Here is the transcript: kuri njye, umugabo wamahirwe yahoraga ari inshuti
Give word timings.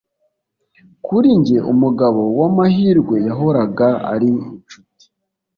kuri 1.05 1.29
njye, 1.39 1.57
umugabo 1.73 2.21
wamahirwe 2.39 3.15
yahoraga 3.27 3.87
ari 4.13 4.27
inshuti 4.53 5.05